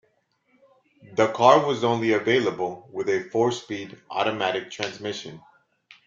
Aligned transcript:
The 1.13 1.27
car 1.27 1.63
was 1.63 1.83
only 1.83 2.13
available 2.13 2.89
with 2.91 3.07
a 3.07 3.29
four 3.29 3.51
speed 3.51 3.99
automatic 4.09 4.71
transmission. 4.71 5.39